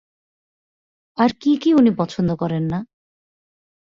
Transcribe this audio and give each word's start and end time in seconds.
আর 1.17 1.29
কি 1.41 1.51
কি 1.57 1.69
উনি 1.73 1.91
পছন্দ 1.97 2.29
করেন 2.35 2.63
না? 2.63 2.79